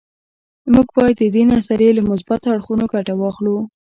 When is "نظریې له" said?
1.53-2.01